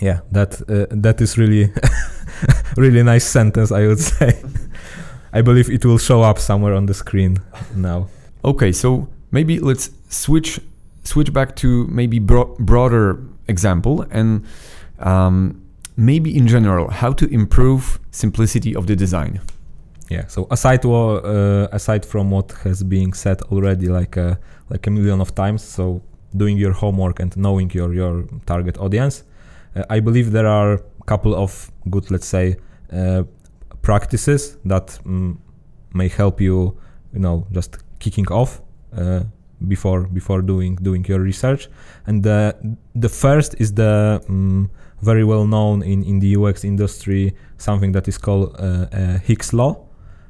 Yeah, 0.00 0.20
that 0.32 0.60
uh, 0.68 0.86
that 1.02 1.20
is 1.20 1.38
really 1.38 1.72
really 2.76 3.02
nice 3.02 3.24
sentence, 3.24 3.72
I 3.72 3.86
would 3.86 3.98
say. 4.12 4.42
I 5.32 5.42
believe 5.42 5.68
it 5.68 5.84
will 5.84 5.98
show 5.98 6.22
up 6.22 6.38
somewhere 6.38 6.74
on 6.74 6.86
the 6.86 6.94
screen 6.94 7.38
now. 7.74 8.08
Okay, 8.44 8.72
so 8.72 9.08
maybe 9.32 9.58
let's 9.58 9.90
switch 10.08 10.60
switch 11.02 11.32
back 11.32 11.54
to 11.56 11.86
maybe 11.88 12.18
bro- 12.18 12.54
broader 12.58 13.22
example 13.48 14.06
and 14.10 14.46
um, 15.00 15.60
maybe 15.96 16.34
in 16.34 16.46
general 16.46 16.88
how 16.90 17.12
to 17.12 17.26
improve 17.26 17.98
simplicity 18.10 18.74
of 18.74 18.86
the 18.86 18.96
design. 18.96 19.40
Yeah. 20.08 20.26
So 20.28 20.46
aside 20.50 20.84
uh, 20.84 21.68
aside 21.72 22.04
from 22.06 22.30
what 22.30 22.52
has 22.64 22.82
been 22.82 23.12
said 23.12 23.42
already, 23.42 23.88
like 23.88 24.16
a 24.16 24.38
like 24.70 24.86
a 24.86 24.90
million 24.90 25.20
of 25.20 25.34
times, 25.34 25.62
so 25.62 26.02
doing 26.36 26.56
your 26.58 26.72
homework 26.72 27.20
and 27.20 27.36
knowing 27.36 27.70
your 27.72 27.92
your 27.92 28.24
target 28.46 28.78
audience, 28.78 29.24
uh, 29.74 29.82
I 29.90 30.00
believe 30.00 30.32
there 30.32 30.46
are 30.46 30.74
a 30.74 31.04
couple 31.06 31.34
of 31.34 31.70
good, 31.90 32.10
let's 32.10 32.26
say, 32.26 32.52
uh, 32.52 32.56
practices 33.82 34.56
that 34.64 34.98
um, 35.06 35.40
may 35.92 36.08
help 36.08 36.40
you, 36.40 36.76
you 37.12 37.20
know, 37.20 37.46
just 37.52 37.78
kicking 37.98 38.26
off 38.28 38.60
uh, 38.96 39.20
before 39.68 40.02
before 40.08 40.42
doing 40.42 40.76
doing 40.76 41.04
your 41.06 41.20
research. 41.20 41.68
And 42.06 42.22
the 42.22 42.54
the 42.94 43.08
first 43.08 43.54
is 43.58 43.74
the 43.74 44.22
um, 44.28 44.70
very 45.02 45.24
well 45.24 45.46
known 45.46 45.82
in 45.82 46.02
in 46.04 46.18
the 46.20 46.36
UX 46.36 46.64
industry 46.64 47.34
something 47.58 47.92
that 47.92 48.08
is 48.08 48.18
called 48.18 48.56
uh, 48.58 48.86
uh, 48.92 49.18
Hick's 49.18 49.52
law, 49.52 49.86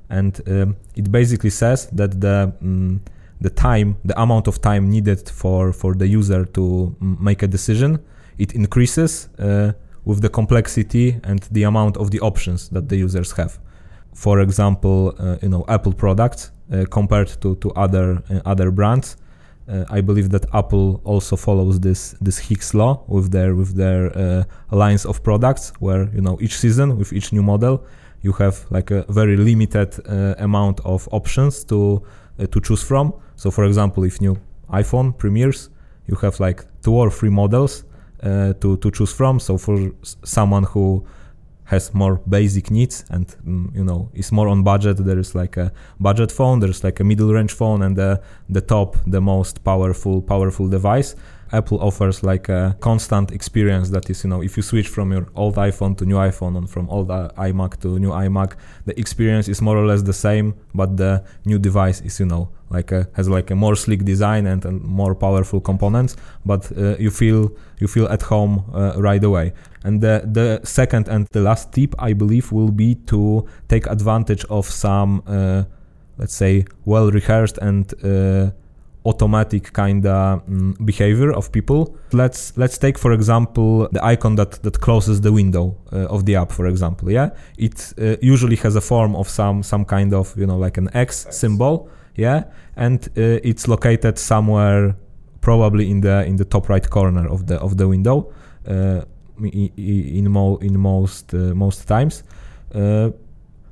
and 0.08 0.40
um, 0.46 0.76
it 0.94 1.10
basically 1.10 1.50
says 1.50 1.88
that 1.92 2.20
the 2.20 2.52
um, 2.60 3.00
the 3.40 3.50
time, 3.50 3.96
the 4.04 4.20
amount 4.20 4.48
of 4.48 4.60
time 4.60 4.90
needed 4.90 5.28
for 5.28 5.72
for 5.72 5.94
the 5.94 6.06
user 6.06 6.44
to 6.44 6.94
make 7.00 7.42
a 7.42 7.48
decision, 7.48 7.98
it 8.38 8.54
increases 8.54 9.28
uh, 9.38 9.72
with 10.04 10.20
the 10.20 10.28
complexity 10.28 11.20
and 11.24 11.40
the 11.50 11.62
amount 11.62 11.96
of 11.96 12.10
the 12.10 12.20
options 12.20 12.68
that 12.70 12.88
the 12.88 12.96
users 12.96 13.32
have. 13.32 13.58
For 14.14 14.40
example, 14.40 15.14
uh, 15.18 15.36
you 15.42 15.48
know 15.48 15.64
Apple 15.68 15.92
products 15.92 16.50
uh, 16.72 16.84
compared 16.90 17.28
to 17.40 17.56
to 17.56 17.70
other 17.72 18.22
uh, 18.30 18.40
other 18.44 18.70
brands. 18.70 19.16
Uh, 19.66 19.84
I 19.88 20.02
believe 20.02 20.28
that 20.30 20.44
Apple 20.52 21.00
also 21.04 21.36
follows 21.36 21.80
this 21.80 22.14
this 22.20 22.38
Hick's 22.38 22.74
law 22.74 23.02
with 23.08 23.30
their 23.32 23.54
with 23.54 23.74
their 23.76 24.16
uh, 24.16 24.44
lines 24.70 25.06
of 25.06 25.22
products, 25.22 25.72
where 25.80 26.08
you 26.14 26.20
know 26.20 26.38
each 26.40 26.56
season 26.58 26.98
with 26.98 27.12
each 27.12 27.32
new 27.32 27.42
model, 27.42 27.84
you 28.22 28.32
have 28.32 28.66
like 28.70 28.90
a 28.90 29.04
very 29.08 29.36
limited 29.36 29.94
uh, 30.06 30.34
amount 30.38 30.80
of 30.84 31.08
options 31.12 31.64
to 31.64 32.02
to 32.50 32.60
choose 32.60 32.82
from. 32.82 33.14
So, 33.36 33.50
for 33.50 33.64
example, 33.64 34.04
if 34.04 34.20
new 34.20 34.36
iPhone 34.70 35.16
premieres, 35.16 35.70
you 36.06 36.16
have 36.16 36.38
like 36.40 36.64
two 36.82 36.94
or 36.94 37.10
three 37.10 37.30
models 37.30 37.84
to 38.24 38.76
to 38.76 38.90
choose 38.90 39.12
from. 39.12 39.40
So 39.40 39.58
for 39.58 39.92
someone 40.24 40.64
who 40.64 41.04
has 41.64 41.94
more 41.94 42.20
basic 42.28 42.70
needs 42.70 43.04
and 43.10 43.26
mm, 43.46 43.74
you 43.74 43.84
know 43.84 44.10
is 44.14 44.30
more 44.32 44.48
on 44.48 44.62
budget 44.62 44.98
there 44.98 45.18
is 45.18 45.34
like 45.34 45.56
a 45.56 45.72
budget 45.98 46.30
phone 46.30 46.60
there's 46.60 46.84
like 46.84 47.00
a 47.00 47.04
middle 47.04 47.32
range 47.32 47.52
phone 47.52 47.82
and 47.82 47.96
the 47.96 48.20
the 48.50 48.60
top 48.60 48.96
the 49.06 49.20
most 49.20 49.64
powerful 49.64 50.20
powerful 50.20 50.68
device 50.68 51.16
Apple 51.54 51.78
offers 51.80 52.22
like 52.22 52.48
a 52.48 52.76
constant 52.80 53.30
experience 53.32 53.90
that 53.90 54.10
is, 54.10 54.24
you 54.24 54.30
know, 54.30 54.42
if 54.42 54.56
you 54.56 54.62
switch 54.62 54.88
from 54.88 55.12
your 55.12 55.26
old 55.34 55.56
iPhone 55.56 55.96
to 55.98 56.04
new 56.04 56.16
iPhone 56.16 56.56
and 56.58 56.68
from 56.68 56.88
old 56.90 57.10
uh, 57.10 57.30
iMac 57.38 57.80
to 57.80 57.98
new 57.98 58.10
iMac, 58.10 58.56
the 58.86 58.98
experience 58.98 59.48
is 59.48 59.62
more 59.62 59.76
or 59.76 59.86
less 59.86 60.02
the 60.02 60.12
same, 60.12 60.54
but 60.74 60.96
the 60.96 61.22
new 61.44 61.58
device 61.58 62.00
is, 62.00 62.20
you 62.20 62.26
know, 62.26 62.48
like 62.70 62.92
a, 62.92 63.08
has 63.14 63.28
like 63.28 63.50
a 63.50 63.54
more 63.54 63.76
sleek 63.76 64.04
design 64.04 64.46
and, 64.46 64.64
and 64.64 64.82
more 64.82 65.14
powerful 65.14 65.60
components, 65.60 66.16
but 66.44 66.70
uh, 66.76 66.96
you 66.98 67.10
feel 67.10 67.50
you 67.78 67.88
feel 67.88 68.06
at 68.08 68.22
home 68.22 68.64
uh, 68.74 68.94
right 68.96 69.22
away. 69.24 69.52
And 69.84 70.00
the 70.00 70.22
the 70.24 70.60
second 70.64 71.08
and 71.08 71.26
the 71.32 71.40
last 71.40 71.72
tip, 71.72 71.94
I 71.98 72.14
believe, 72.14 72.52
will 72.52 72.72
be 72.72 72.94
to 73.06 73.46
take 73.68 73.86
advantage 73.86 74.44
of 74.50 74.66
some, 74.66 75.22
uh, 75.26 75.64
let's 76.18 76.34
say, 76.34 76.64
well 76.84 77.10
rehearsed 77.10 77.58
and 77.58 77.92
uh, 78.02 78.50
automatic 79.04 79.72
kind 79.72 80.06
of 80.06 80.42
um, 80.48 80.76
behavior 80.84 81.32
of 81.32 81.52
people. 81.52 81.96
Let's 82.12 82.56
let's 82.56 82.78
take 82.78 82.98
for 82.98 83.12
example 83.12 83.88
the 83.92 84.02
icon 84.04 84.36
that 84.36 84.62
that 84.62 84.80
closes 84.80 85.20
the 85.20 85.32
window 85.32 85.76
uh, 85.92 86.06
of 86.14 86.24
the 86.24 86.36
app. 86.36 86.52
For 86.52 86.66
example, 86.66 87.10
yeah, 87.10 87.30
it 87.58 87.92
uh, 87.98 88.16
usually 88.22 88.56
has 88.56 88.76
a 88.76 88.80
form 88.80 89.14
of 89.14 89.28
some 89.28 89.62
some 89.62 89.84
kind 89.84 90.14
of 90.14 90.36
you 90.36 90.46
know 90.46 90.56
like 90.56 90.78
an 90.78 90.88
X, 90.94 91.26
X. 91.26 91.36
symbol, 91.36 91.88
yeah, 92.16 92.44
and 92.76 93.06
uh, 93.16 93.40
it's 93.42 93.68
located 93.68 94.18
somewhere 94.18 94.96
probably 95.40 95.90
in 95.90 96.00
the 96.00 96.24
in 96.24 96.36
the 96.36 96.44
top 96.44 96.68
right 96.68 96.88
corner 96.88 97.28
of 97.28 97.46
the 97.46 97.56
of 97.56 97.76
the 97.76 97.86
window. 97.86 98.32
Uh, 98.66 99.02
in, 99.42 99.72
in, 99.76 100.30
mo- 100.30 100.58
in 100.58 100.78
most 100.78 101.34
uh, 101.34 101.52
most 101.54 101.88
times, 101.88 102.22
uh, 102.72 103.10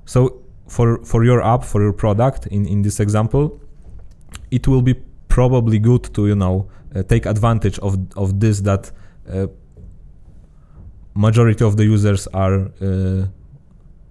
so 0.04 0.42
for 0.66 0.98
for 1.04 1.24
your 1.24 1.40
app 1.40 1.62
for 1.64 1.80
your 1.80 1.92
product 1.92 2.48
in 2.48 2.66
in 2.66 2.82
this 2.82 2.98
example, 2.98 3.60
it 4.50 4.66
will 4.66 4.82
be 4.82 4.96
probably 5.32 5.78
good 5.78 6.04
to 6.12 6.26
you 6.26 6.34
know 6.34 6.68
uh, 6.94 7.02
take 7.02 7.24
advantage 7.24 7.78
of 7.78 7.96
of 8.16 8.38
this 8.38 8.60
that 8.60 8.92
uh, 9.32 9.46
majority 11.14 11.64
of 11.64 11.76
the 11.78 11.84
users 11.84 12.26
are 12.34 12.70
uh, 12.82 13.24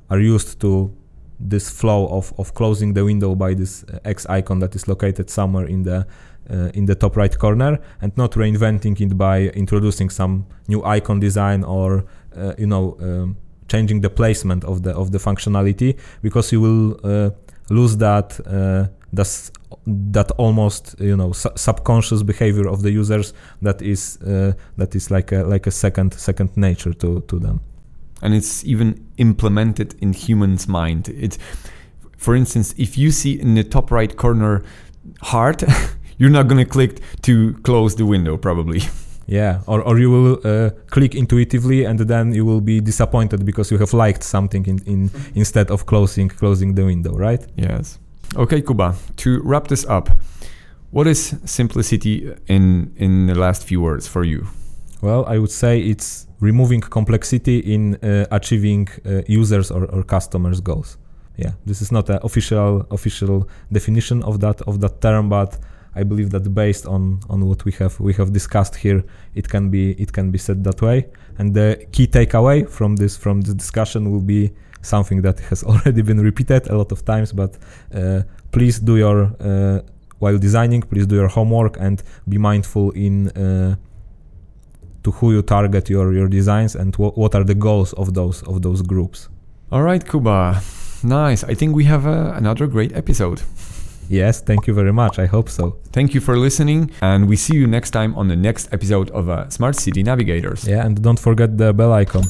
are 0.10 0.20
used 0.20 0.60
to 0.60 0.92
this 1.40 1.70
flow 1.70 2.08
of, 2.08 2.34
of 2.38 2.54
closing 2.54 2.94
the 2.94 3.04
window 3.06 3.36
by 3.36 3.54
this 3.54 3.84
uh, 3.84 4.00
X 4.04 4.26
icon 4.30 4.60
that 4.60 4.76
is 4.76 4.88
located 4.88 5.30
somewhere 5.30 5.68
in 5.68 5.84
the 5.84 6.08
uh, 6.50 6.70
in 6.74 6.86
the 6.86 6.96
top 6.96 7.16
right 7.16 7.38
corner 7.38 7.80
and 8.02 8.12
not 8.18 8.32
reinventing 8.32 9.00
it 9.00 9.16
by 9.16 9.42
introducing 9.64 10.10
some 10.10 10.46
new 10.68 10.84
icon 10.84 11.20
design 11.20 11.64
or 11.64 12.04
uh, 12.36 12.54
you 12.58 12.66
know 12.66 12.98
um, 13.00 13.38
changing 13.68 14.02
the 14.02 14.10
placement 14.10 14.64
of 14.64 14.82
the 14.82 14.92
of 14.96 15.12
the 15.12 15.20
functionality 15.20 15.96
because 16.24 16.52
you 16.52 16.62
will 16.62 17.32
lose 17.70 17.98
that 17.98 18.40
that's 19.14 19.52
that 19.88 20.32
almost 20.32 20.96
you 21.00 21.16
know 21.16 21.32
su- 21.32 21.52
subconscious 21.56 22.24
behavior 22.24 22.68
of 22.68 22.84
the 22.84 22.92
users 22.92 23.34
that 23.62 23.82
is 23.82 24.18
uh, 24.22 24.54
that 24.78 24.96
is 24.96 25.10
like 25.10 25.32
a 25.32 25.44
like 25.44 25.68
a 25.68 25.72
second 25.72 26.14
second 26.14 26.56
nature 26.56 26.94
to 26.94 27.22
to 27.22 27.40
them. 27.40 27.62
And 28.22 28.36
it's 28.36 28.64
even 28.64 29.04
implemented 29.18 29.96
in 30.00 30.14
humans 30.14 30.68
mind. 30.68 31.10
It 31.10 31.38
for 32.18 32.36
instance 32.36 32.76
if 32.78 32.98
you 32.98 33.12
see 33.12 33.40
in 33.40 33.56
the 33.56 33.64
top 33.64 33.92
right 33.92 34.16
corner 34.16 34.64
heart 35.22 35.64
you're 36.18 36.30
not 36.30 36.48
going 36.48 36.64
to 36.64 36.70
click 36.70 37.00
to 37.22 37.54
close 37.64 37.96
the 37.96 38.06
window 38.06 38.38
probably. 38.38 38.82
Yeah 39.28 39.62
or, 39.66 39.82
or 39.82 39.98
you 39.98 40.10
will 40.12 40.40
uh, 40.44 40.72
click 40.90 41.16
intuitively 41.16 41.86
and 41.86 42.00
then 42.00 42.34
you 42.34 42.44
will 42.44 42.60
be 42.60 42.82
disappointed 42.82 43.46
because 43.46 43.72
you 43.72 43.78
have 43.78 43.94
liked 43.94 44.24
something 44.24 44.66
in, 44.66 44.80
in 44.86 45.10
instead 45.36 45.72
of 45.72 45.86
closing 45.86 46.28
closing 46.28 46.76
the 46.76 46.84
window 46.84 47.14
right? 47.14 47.46
Yes 47.56 48.01
Okay, 48.38 48.62
Kuba, 48.62 48.96
to 49.18 49.42
wrap 49.44 49.68
this 49.68 49.86
up, 49.86 50.10
what 50.92 51.06
is 51.06 51.36
simplicity 51.44 52.34
in, 52.48 52.94
in 52.96 53.28
the 53.28 53.36
last 53.36 53.66
few 53.66 53.82
words 53.82 54.08
for 54.08 54.24
you? 54.24 54.48
Well, 55.02 55.26
I 55.26 55.38
would 55.38 55.52
say 55.52 55.82
it's 55.82 56.28
removing 56.40 56.80
complexity 56.80 57.60
in 57.60 57.96
uh, 57.96 58.28
achieving 58.32 58.88
uh, 59.06 59.22
users 59.28 59.70
or, 59.70 59.86
or 59.86 60.04
customers' 60.04 60.62
goals. 60.62 60.98
Yeah, 61.36 61.52
this 61.66 61.82
is 61.82 61.92
not 61.92 62.10
an 62.10 62.20
official 62.24 62.86
official 62.92 63.50
definition 63.72 64.22
of 64.24 64.40
that 64.42 64.62
of 64.62 64.80
that 64.82 65.02
term, 65.02 65.28
but 65.28 65.58
I 65.96 66.04
believe 66.04 66.30
that 66.30 66.54
based 66.54 66.86
on 66.86 67.20
on 67.30 67.46
what 67.48 67.66
we 67.66 67.72
have 67.74 68.00
we 68.00 68.14
have 68.14 68.32
discussed 68.32 68.76
here, 68.76 69.04
it 69.34 69.50
can 69.50 69.70
be 69.70 69.92
it 69.94 70.14
can 70.14 70.32
be 70.32 70.38
said 70.38 70.64
that 70.66 70.82
way. 70.82 71.08
And 71.38 71.54
the 71.54 71.86
key 71.92 72.08
takeaway 72.08 72.70
from 72.70 72.96
this 72.98 73.18
from 73.18 73.42
this 73.42 73.56
discussion 73.56 74.12
will 74.12 74.22
be 74.22 74.52
something 74.82 75.22
that 75.22 75.40
has 75.50 75.64
already 75.70 76.02
been 76.02 76.20
repeated 76.20 76.68
a 76.70 76.78
lot 76.78 76.92
of 76.92 77.04
times, 77.06 77.32
but 77.34 77.58
uh, 77.94 78.22
please 78.52 78.80
do 78.80 78.98
your 78.98 79.32
uh, 79.40 79.80
while 80.20 80.38
designing, 80.38 80.82
please 80.82 81.08
do 81.08 81.16
your 81.16 81.28
homework 81.28 81.78
and 81.80 82.04
be 82.30 82.38
mindful 82.38 82.92
in 82.92 83.30
uh, 83.30 83.76
to 85.04 85.12
who 85.12 85.32
you 85.34 85.42
target 85.42 85.90
your 85.90 86.14
your 86.14 86.28
designs 86.28 86.76
and 86.76 86.96
wh- 86.96 87.18
what 87.18 87.34
are 87.36 87.44
the 87.44 87.56
goals 87.56 87.94
of 87.94 88.14
those 88.14 88.44
of 88.44 88.62
those 88.62 88.82
groups. 88.82 89.30
All 89.72 89.82
right, 89.84 90.04
Kuba, 90.06 90.62
nice. 91.04 91.44
I 91.44 91.54
think 91.56 91.76
we 91.76 91.86
have 91.86 92.06
uh, 92.06 92.34
another 92.36 92.68
great 92.68 92.96
episode. 92.96 93.42
Yes, 94.10 94.42
thank 94.42 94.68
you 94.68 94.74
very 94.74 94.92
much. 94.92 95.20
I 95.20 95.26
hope 95.26 95.50
so. 95.50 95.78
Thank 95.94 96.14
you 96.14 96.20
for 96.22 96.38
listening, 96.38 96.92
and 97.02 97.28
we 97.30 97.36
see 97.38 97.56
you 97.56 97.66
next 97.68 97.92
time 97.92 98.14
on 98.16 98.28
the 98.28 98.36
next 98.36 98.68
episode 98.74 99.10
of 99.12 99.30
uh, 99.30 99.50
Smart 99.50 99.76
City 99.76 100.04
Navigators. 100.04 100.68
Yeah, 100.68 100.86
and 100.86 101.02
don't 101.02 101.20
forget 101.20 101.58
the 101.58 101.74
bell 101.74 101.94
icon. 101.94 102.24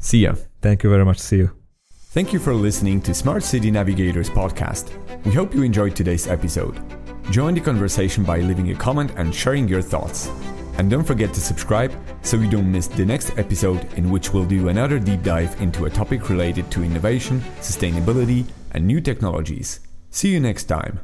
See 0.00 0.20
ya. 0.24 0.34
Thank 0.62 0.82
you 0.82 0.90
very 0.90 1.04
much. 1.04 1.18
See 1.18 1.36
you. 1.38 1.65
Thank 2.16 2.32
you 2.32 2.38
for 2.38 2.54
listening 2.54 3.02
to 3.02 3.12
Smart 3.12 3.42
City 3.42 3.70
Navigators 3.70 4.30
podcast. 4.30 4.88
We 5.26 5.32
hope 5.32 5.54
you 5.54 5.62
enjoyed 5.62 5.94
today's 5.94 6.26
episode. 6.26 6.80
Join 7.30 7.52
the 7.52 7.60
conversation 7.60 8.24
by 8.24 8.38
leaving 8.38 8.70
a 8.70 8.74
comment 8.74 9.12
and 9.18 9.34
sharing 9.34 9.68
your 9.68 9.82
thoughts. 9.82 10.30
And 10.78 10.90
don't 10.90 11.04
forget 11.04 11.34
to 11.34 11.42
subscribe 11.42 11.92
so 12.22 12.38
you 12.38 12.48
don't 12.48 12.72
miss 12.72 12.86
the 12.86 13.04
next 13.04 13.36
episode, 13.36 13.84
in 13.98 14.10
which 14.10 14.32
we'll 14.32 14.46
do 14.46 14.68
another 14.68 14.98
deep 14.98 15.22
dive 15.24 15.60
into 15.60 15.84
a 15.84 15.90
topic 15.90 16.30
related 16.30 16.70
to 16.70 16.82
innovation, 16.82 17.42
sustainability, 17.60 18.46
and 18.70 18.86
new 18.86 19.02
technologies. 19.02 19.80
See 20.08 20.32
you 20.32 20.40
next 20.40 20.64
time. 20.64 21.00